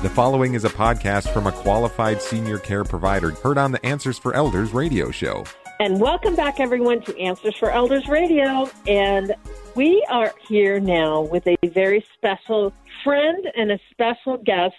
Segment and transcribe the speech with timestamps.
[0.00, 4.16] The following is a podcast from a qualified senior care provider heard on the Answers
[4.16, 5.42] for Elders radio show.
[5.80, 8.70] And welcome back, everyone, to Answers for Elders Radio.
[8.86, 9.34] And
[9.74, 12.72] we are here now with a very special
[13.02, 14.76] friend and a special guest.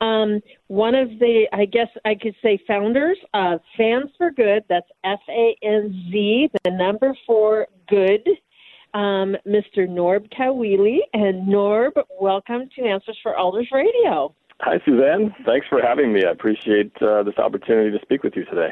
[0.00, 4.62] Um, one of the, I guess I could say, founders of Fans for Good.
[4.68, 8.28] That's F A N Z, the number four good.
[8.94, 9.88] Um, Mr.
[9.88, 10.98] Norb Kawili.
[11.14, 14.36] And Norb, welcome to Answers for Elders Radio.
[14.62, 15.34] Hi, Suzanne.
[15.44, 16.24] Thanks for having me.
[16.24, 18.68] I appreciate uh, this opportunity to speak with you today.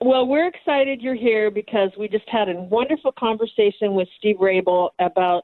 [0.00, 4.90] Well, we're excited you're here because we just had a wonderful conversation with Steve Raible
[5.00, 5.42] about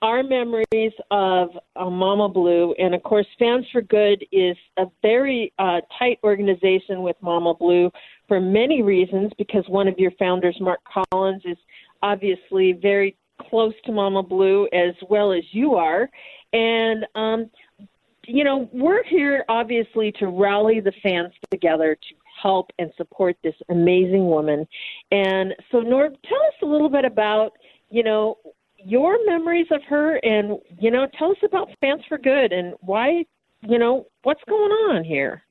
[0.00, 2.74] our memories of uh, Mama Blue.
[2.78, 7.90] And of course, Fans for Good is a very uh, tight organization with Mama Blue
[8.28, 11.58] for many reasons because one of your founders, Mark Collins, is
[12.02, 13.14] obviously very
[13.50, 16.08] close to Mama Blue as well as you are.
[16.52, 17.50] And um,
[18.26, 23.54] you know, we're here obviously to rally the fans together to help and support this
[23.70, 24.66] amazing woman.
[25.10, 27.52] And so, Norb, tell us a little bit about,
[27.90, 28.38] you know,
[28.76, 33.24] your memories of her and, you know, tell us about Fans for Good and why,
[33.62, 35.42] you know, what's going on here.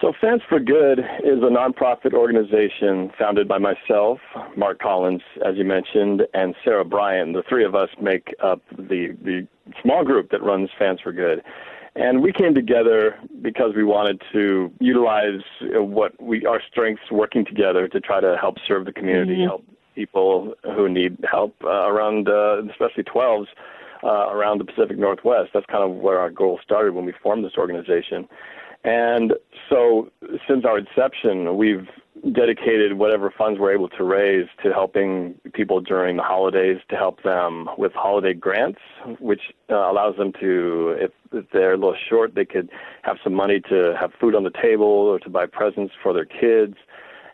[0.00, 4.18] So, Fans for Good is a nonprofit organization founded by myself,
[4.56, 7.32] Mark Collins, as you mentioned, and Sarah Bryan.
[7.32, 9.46] The three of us make up the, the
[9.82, 11.42] small group that runs Fans for Good.
[11.96, 17.86] And we came together because we wanted to utilize what we our strengths working together
[17.88, 19.48] to try to help serve the community, mm-hmm.
[19.48, 23.48] help people who need help uh, around, uh, especially 12s
[24.02, 25.50] uh, around the Pacific Northwest.
[25.52, 28.28] That's kind of where our goal started when we formed this organization.
[28.82, 29.34] And
[29.68, 30.10] so,
[30.48, 31.86] since our inception, we've
[32.32, 37.22] dedicated whatever funds we're able to raise to helping people during the holidays to help
[37.22, 38.80] them with holiday grants,
[39.20, 42.70] which uh, allows them to, if, if they're a little short, they could
[43.02, 46.26] have some money to have food on the table or to buy presents for their
[46.26, 46.76] kids.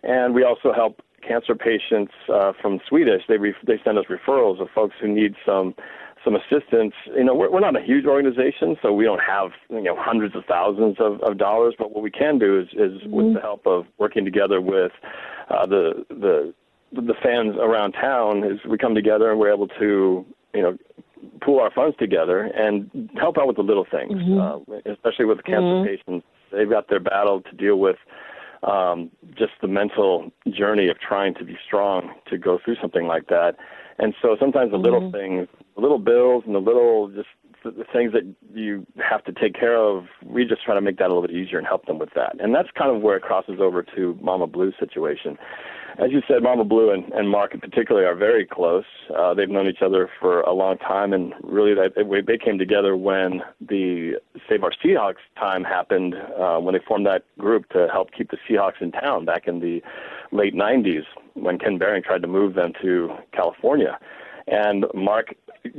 [0.02, 3.22] And we also help cancer patients uh, from Swedish.
[3.28, 5.74] They re- they send us referrals of folks who need some
[6.26, 6.92] some assistance.
[7.14, 10.34] You know, we're, we're not a huge organization, so we don't have you know hundreds
[10.34, 11.74] of thousands of, of dollars.
[11.78, 13.10] But what we can do is, is mm-hmm.
[13.12, 14.92] with the help of working together with
[15.48, 16.52] uh, the the
[16.92, 20.76] the fans around town, is we come together and we're able to you know
[21.40, 24.72] pool our funds together and help out with the little things, mm-hmm.
[24.72, 25.86] uh, especially with cancer mm-hmm.
[25.86, 26.26] patients.
[26.52, 27.96] They've got their battle to deal with
[28.62, 33.28] um, just the mental journey of trying to be strong to go through something like
[33.28, 33.56] that.
[33.98, 35.16] And so sometimes the little mm-hmm.
[35.16, 37.28] things, the little bills and the little just
[37.74, 38.22] the things that
[38.54, 41.32] you have to take care of, we just try to make that a little bit
[41.32, 42.36] easier and help them with that.
[42.38, 45.36] And that's kind of where it crosses over to Mama Blue's situation.
[45.98, 48.84] As you said, Mama Blue and, and Mark in particular are very close.
[49.16, 51.94] Uh, they've known each other for a long time, and really that,
[52.26, 57.24] they came together when the Save Our Seahawks time happened, uh, when they formed that
[57.38, 59.82] group to help keep the Seahawks in town back in the
[60.32, 63.98] late 90s when Ken Behring tried to move them to California.
[64.46, 65.34] And Mark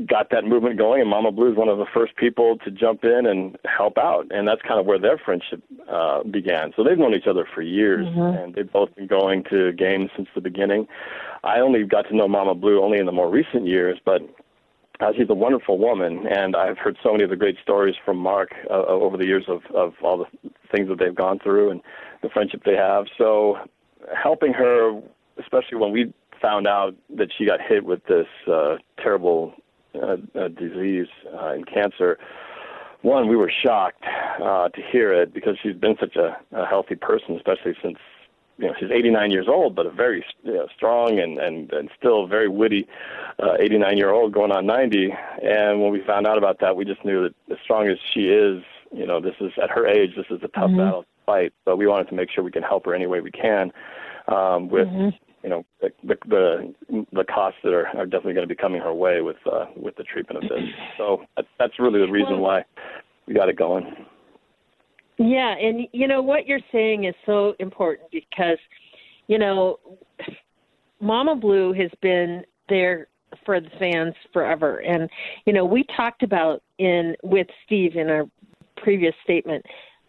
[0.05, 3.03] got that movement going, and Mama Blue is one of the first people to jump
[3.03, 6.71] in and help out, and that's kind of where their friendship uh, began.
[6.75, 8.37] So they've known each other for years, mm-hmm.
[8.37, 10.87] and they've both been going to games since the beginning.
[11.43, 14.21] I only got to know Mama Blue only in the more recent years, but
[14.99, 18.17] uh, she's a wonderful woman, and I've heard so many of the great stories from
[18.17, 21.81] Mark uh, over the years of, of all the things that they've gone through and
[22.23, 23.05] the friendship they have.
[23.17, 23.57] So
[24.21, 24.99] helping her,
[25.39, 29.53] especially when we found out that she got hit with this uh, terrible
[29.95, 32.17] uh, uh, disease uh, and cancer,
[33.01, 34.03] one, we were shocked
[34.41, 37.97] uh, to hear it because she's been such a, a healthy person, especially since
[38.57, 41.89] you know she's 89 years old, but a very you know, strong and and and
[41.97, 42.87] still very witty
[43.39, 45.13] uh, 89 year old going on 90.
[45.43, 48.29] And when we found out about that, we just knew that as strong as she
[48.29, 50.77] is, you know, this is at her age, this is a tough mm-hmm.
[50.77, 51.53] battle to fight.
[51.65, 53.71] But we wanted to make sure we can help her any way we can
[54.27, 55.09] um, with mm-hmm
[55.43, 56.75] you know the the the
[57.23, 60.03] costs that are, are definitely going to be coming her way with uh, with the
[60.03, 60.61] treatment of this.
[60.97, 61.21] So
[61.59, 62.63] that's really the reason why
[63.27, 63.85] we got it going.
[65.17, 68.57] Yeah, and you know what you're saying is so important because
[69.27, 69.79] you know
[70.99, 73.07] Mama Blue has been there
[73.45, 75.09] for the fans forever, and
[75.45, 78.25] you know we talked about in with Steve in our
[78.77, 79.65] previous statement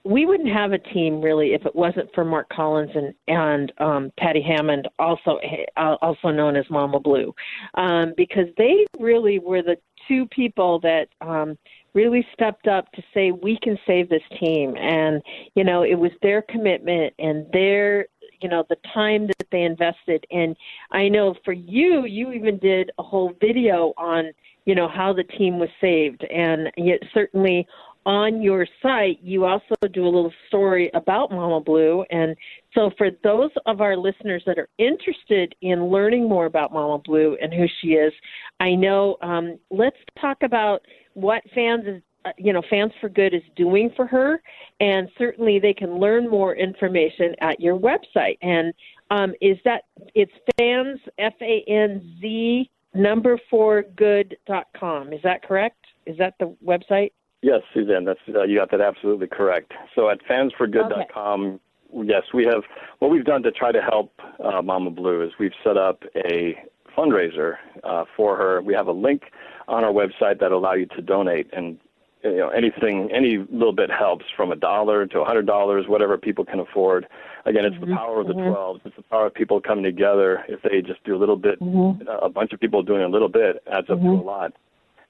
[0.08, 4.12] we wouldn't have a team really if it wasn't for Mark Collins and and um,
[4.18, 5.38] Patty Hammond, also
[5.76, 7.34] uh, also known as Mama Blue,
[7.74, 9.76] um, because they really were the
[10.08, 11.58] two people that um,
[11.92, 15.22] really stepped up to say we can save this team, and
[15.54, 18.06] you know it was their commitment and their
[18.40, 20.54] you know the time that they invested and
[20.92, 24.30] i know for you you even did a whole video on
[24.68, 26.22] you know how the team was saved.
[26.24, 27.66] And yet certainly
[28.08, 32.04] on your site, you also do a little story about Mama Blue.
[32.10, 32.34] And
[32.74, 37.36] so, for those of our listeners that are interested in learning more about Mama Blue
[37.42, 38.12] and who she is,
[38.60, 40.80] I know um, let's talk about
[41.12, 42.02] what fans is.
[42.24, 44.42] Uh, you know, Fans for Good is doing for her,
[44.80, 48.38] and certainly they can learn more information at your website.
[48.42, 48.74] And
[49.12, 49.82] um, is that
[50.16, 55.12] it's fans F A N Z number four good dot com?
[55.12, 55.84] Is that correct?
[56.06, 57.12] Is that the website?
[57.42, 59.72] Yes, Suzanne, that's uh, you got that absolutely correct.
[59.94, 61.60] So at fansforgood.com,
[61.94, 62.08] okay.
[62.08, 62.62] yes, we have
[62.98, 64.12] what we've done to try to help
[64.44, 66.56] uh, Mama Blue is we've set up a
[66.96, 68.60] fundraiser uh, for her.
[68.60, 69.22] We have a link
[69.68, 71.78] on our website that allow you to donate, and
[72.24, 76.18] you know anything, any little bit helps from a dollar to a hundred dollars, whatever
[76.18, 77.06] people can afford.
[77.46, 77.90] Again, it's mm-hmm.
[77.90, 78.50] the power of the mm-hmm.
[78.50, 78.80] 12.
[78.84, 80.44] It's the power of people coming together.
[80.48, 82.08] If they just do a little bit, mm-hmm.
[82.08, 84.26] a bunch of people doing a little bit adds up to a mm-hmm.
[84.26, 84.52] lot.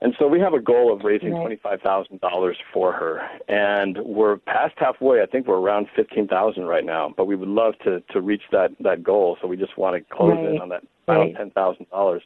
[0.00, 1.60] And so we have a goal of raising right.
[1.60, 3.20] $25,000 for her.
[3.48, 5.22] And we're past halfway.
[5.22, 8.70] I think we're around 15,000 right now, but we would love to, to reach that,
[8.80, 9.36] that goal.
[9.40, 10.54] So we just want to close right.
[10.54, 11.52] in on that final right.
[11.52, 12.20] $10,000.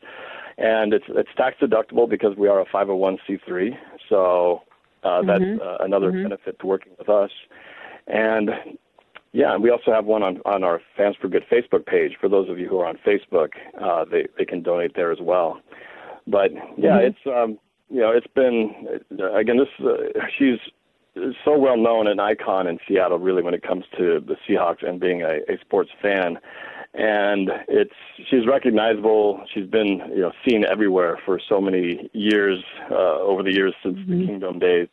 [0.59, 3.71] And it's, it's tax deductible because we are a 501c3.
[4.11, 4.63] So
[5.03, 5.27] uh, mm-hmm.
[5.27, 6.25] that's uh, another mm-hmm.
[6.25, 7.31] benefit to working with us.
[8.07, 8.51] And
[9.33, 12.17] yeah, and we also have one on, on our Fans for Good Facebook page.
[12.21, 15.21] For those of you who are on Facebook, uh, they, they can donate there as
[15.23, 15.59] well.
[16.27, 17.07] But yeah, mm-hmm.
[17.07, 17.59] it's um,
[17.91, 19.01] you know it's been
[19.35, 20.59] again this uh, she's
[21.45, 24.99] so well known an icon in Seattle really when it comes to the Seahawks and
[24.99, 26.39] being a, a sports fan.
[26.95, 27.95] And it's
[28.29, 29.45] she's recognizable.
[29.53, 33.99] She's been you know seen everywhere for so many years uh, over the years since
[33.99, 34.21] mm-hmm.
[34.21, 34.89] the Kingdome days.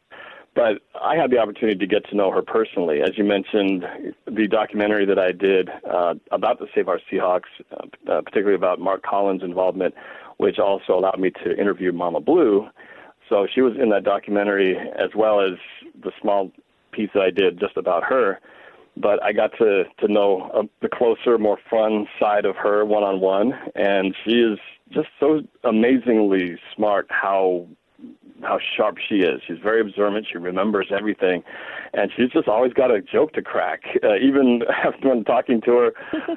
[0.55, 3.01] But I had the opportunity to get to know her personally.
[3.01, 3.85] As you mentioned,
[4.25, 9.03] the documentary that I did uh, about the Save Our Seahawks, uh, particularly about Mark
[9.03, 9.93] Collins' involvement
[10.39, 12.67] which also allowed me to interview Mama Blue.
[13.27, 15.51] So she was in that documentary as well as
[16.01, 16.51] the small
[16.93, 18.39] piece that I did just about her.
[18.95, 23.03] But I got to to know uh, the closer, more fun side of her one
[23.03, 24.57] on one, and she is
[24.91, 27.07] just so amazingly smart.
[27.09, 27.67] How
[28.41, 29.41] how sharp she is.
[29.47, 30.27] She's very observant.
[30.31, 31.43] She remembers everything,
[31.93, 33.81] and she's just always got a joke to crack.
[34.01, 34.61] Uh, even
[35.03, 35.91] when talking to her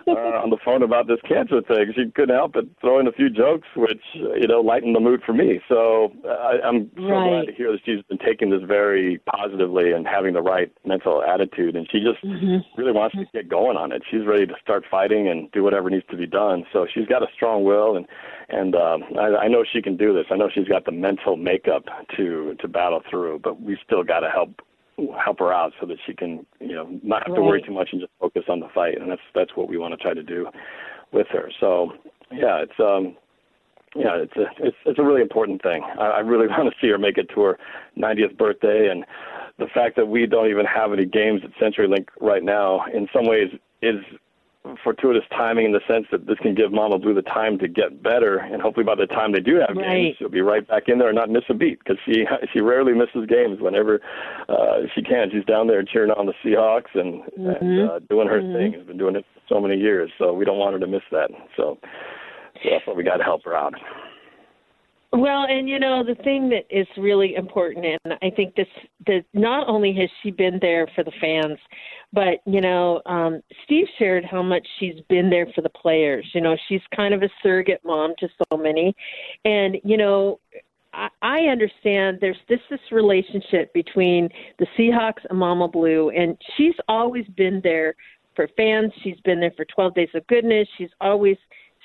[0.08, 3.12] uh, on the phone about this cancer thing, she couldn't help but throw in a
[3.12, 5.60] few jokes, which you know lightened the mood for me.
[5.68, 7.28] So uh, I, I'm so right.
[7.28, 11.22] glad to hear that she's been taking this very positively and having the right mental
[11.22, 12.58] attitude, and she just mm-hmm.
[12.78, 14.02] really wants to get going on it.
[14.10, 16.64] She's ready to start fighting and do whatever needs to be done.
[16.72, 18.06] So she's got a strong will, and
[18.52, 20.26] and um, I, I know she can do this.
[20.30, 21.84] I know she's got the mental makeup
[22.16, 24.60] to to battle through, but we still got to help
[25.24, 27.88] help her out so that she can you know not have to worry too much
[27.92, 30.22] and just focus on the fight, and that's that's what we want to try to
[30.22, 30.46] do
[31.12, 31.50] with her.
[31.58, 31.92] So
[32.30, 33.16] yeah, it's um
[33.94, 35.82] yeah, it's a it's it's a really important thing.
[35.98, 37.58] I, I really want to see her make it to her
[37.98, 39.04] 90th birthday, and
[39.58, 43.26] the fact that we don't even have any games at CenturyLink right now, in some
[43.26, 43.50] ways,
[43.82, 43.96] is
[44.84, 48.02] fortuitous timing in the sense that this can give Mama Blue the time to get
[48.02, 49.90] better, and hopefully by the time they do have right.
[49.90, 52.60] games, she'll be right back in there and not miss a beat because she she
[52.60, 53.60] rarely misses games.
[53.60, 54.00] Whenever
[54.48, 57.64] uh, she can, she's down there cheering on the Seahawks and, mm-hmm.
[57.64, 58.56] and uh, doing her mm-hmm.
[58.56, 58.72] thing.
[58.74, 61.02] Has been doing it for so many years, so we don't want her to miss
[61.10, 61.30] that.
[61.56, 61.78] So,
[62.62, 63.74] so that's why we got to help her out.
[65.14, 68.66] Well, and you know the thing that is really important, and I think this
[69.06, 71.58] that not only has she been there for the fans,
[72.14, 76.26] but you know um, Steve shared how much she's been there for the players.
[76.32, 78.96] You know she's kind of a surrogate mom to so many,
[79.44, 80.40] and you know
[80.94, 86.74] I, I understand there's this this relationship between the Seahawks and Mama Blue, and she's
[86.88, 87.94] always been there
[88.34, 88.92] for fans.
[89.02, 90.66] She's been there for 12 Days of Goodness.
[90.78, 91.36] She's always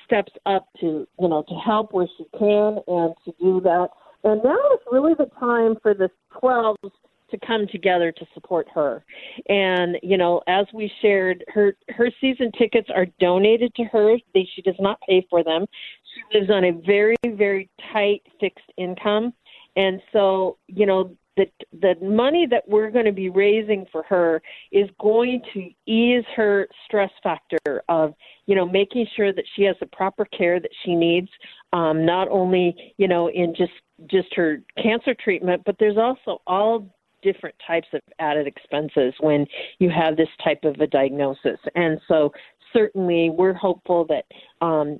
[0.08, 3.88] steps up to you know to help where she can and to do that.
[4.24, 6.10] And now is really the time for the
[6.42, 6.90] 12s
[7.30, 9.04] to come together to support her.
[9.48, 14.16] And you know, as we shared, her her season tickets are donated to her.
[14.34, 15.66] They, she does not pay for them.
[16.14, 19.34] She lives on a very very tight fixed income,
[19.76, 21.46] and so you know the
[21.80, 26.68] the money that we're going to be raising for her is going to ease her
[26.84, 28.14] stress factor of
[28.48, 31.28] you know making sure that she has the proper care that she needs
[31.72, 33.72] um, not only you know in just
[34.10, 36.84] just her cancer treatment but there's also all
[37.22, 39.46] different types of added expenses when
[39.78, 41.58] you have this type of a diagnosis.
[41.74, 42.32] And so
[42.72, 44.24] certainly we're hopeful that
[44.64, 44.98] um,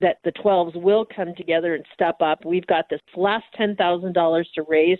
[0.00, 2.44] that the 12s will come together and step up.
[2.44, 4.98] We've got this last $10,000 to raise.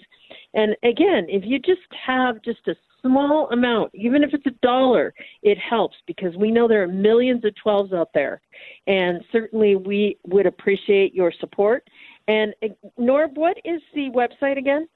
[0.55, 5.15] And again, if you just have just a small amount, even if it's a dollar,
[5.43, 8.41] it helps because we know there are millions of 12s out there.
[8.87, 11.89] And certainly we would appreciate your support.
[12.29, 12.69] And uh,
[12.99, 14.87] Norb, what is the website again?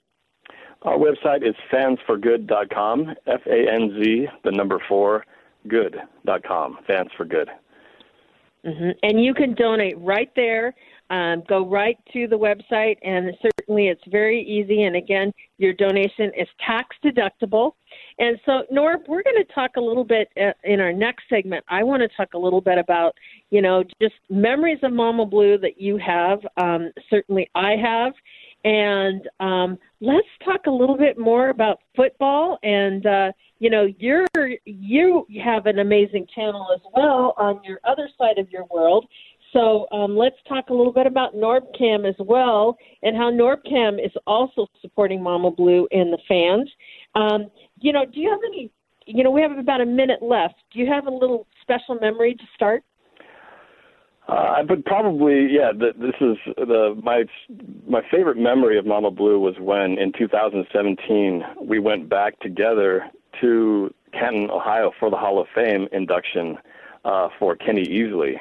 [0.82, 5.24] Our website is fansforgood.com, F A N Z, the number four,
[5.66, 7.48] good.com, fans for good.
[8.66, 8.90] Mm-hmm.
[9.02, 10.74] And you can donate right there.
[11.10, 14.84] Um, go right to the website, and certainly it's very easy.
[14.84, 17.72] And again, your donation is tax deductible.
[18.18, 21.62] And so, Norb, we're going to talk a little bit uh, in our next segment.
[21.68, 23.14] I want to talk a little bit about,
[23.50, 26.40] you know, just memories of Mama Blue that you have.
[26.56, 28.14] Um, certainly, I have.
[28.64, 32.58] And um, let's talk a little bit more about football.
[32.62, 34.26] And uh, you know, you're
[34.64, 39.06] you have an amazing channel as well on your other side of your world.
[39.52, 44.10] So um, let's talk a little bit about NorbCam as well, and how NorbCam is
[44.26, 46.68] also supporting Mama Blue and the fans.
[47.14, 48.70] Um, you know, do you have any?
[49.06, 50.54] You know, we have about a minute left.
[50.72, 52.82] Do you have a little special memory to start?
[54.28, 55.70] Uh, but probably, yeah.
[55.72, 57.24] The, this is the my
[57.86, 63.04] my favorite memory of Mama Blue was when in 2017 we went back together
[63.40, 66.56] to Canton, Ohio, for the Hall of Fame induction
[67.04, 68.36] uh, for Kenny Easley.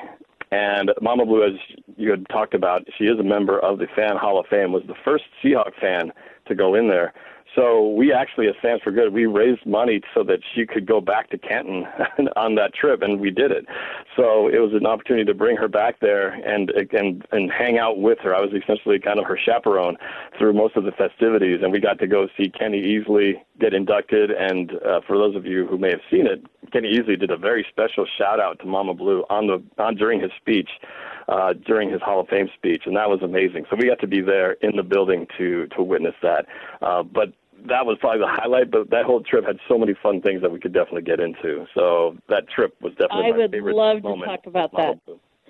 [0.52, 1.60] And Mama Blue, as
[1.98, 4.72] you had talked about, she is a member of the Fan Hall of Fame.
[4.72, 6.14] Was the first Seahawk fan
[6.48, 7.14] to go in there.
[7.56, 11.00] So we actually, as Fans for Good, we raised money so that she could go
[11.00, 11.86] back to Canton
[12.36, 13.66] on that trip, and we did it.
[14.16, 18.00] So it was an opportunity to bring her back there and and and hang out
[18.00, 18.36] with her.
[18.36, 19.98] I was essentially kind of her chaperone
[20.38, 24.32] through most of the festivities, and we got to go see Kenny Easley get inducted.
[24.32, 27.38] And uh, for those of you who may have seen it, Kenny Easley did a
[27.38, 30.70] very special shout out to Mama Blue on the on during his speech.
[31.30, 33.64] Uh, during his Hall of Fame speech, and that was amazing.
[33.70, 36.46] So we got to be there in the building to to witness that.
[36.82, 37.32] Uh, but
[37.68, 40.52] that was probably the highlight, but that whole trip had so many fun things that
[40.52, 41.66] we could definitely get into.
[41.74, 43.72] So that trip was definitely I my favorite.
[43.78, 45.00] I would love to talk about that.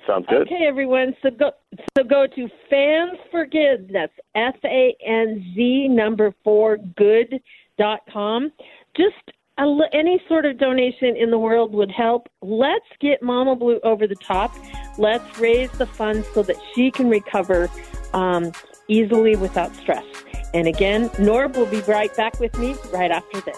[0.06, 0.42] Sounds good.
[0.42, 1.16] Okay, everyone.
[1.22, 1.52] So go
[1.98, 3.90] so go to Fans for Good.
[3.94, 7.40] That's F A N Z number four good
[7.78, 8.52] dot com.
[8.98, 9.16] Just
[9.58, 12.28] a, any sort of donation in the world would help.
[12.42, 14.54] Let's get Mama Blue over the top.
[14.98, 17.70] Let's raise the funds so that she can recover
[18.14, 18.52] um,
[18.90, 20.06] easily without stress.
[20.54, 23.58] And again, Norb will be right back with me right after this.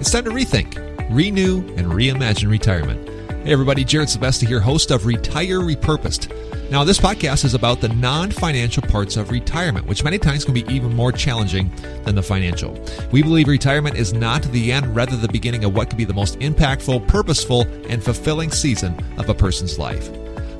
[0.00, 0.76] It's time to rethink,
[1.10, 3.08] renew, and reimagine retirement.
[3.44, 6.30] Hey everybody, Jared Sebesta here, host of Retire Repurposed.
[6.70, 10.54] Now, this podcast is about the non financial parts of retirement, which many times can
[10.54, 11.70] be even more challenging
[12.04, 12.78] than the financial.
[13.10, 16.14] We believe retirement is not the end, rather, the beginning of what could be the
[16.14, 20.10] most impactful, purposeful, and fulfilling season of a person's life.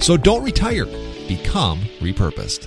[0.03, 0.87] So don't retire,
[1.29, 2.67] become repurposed.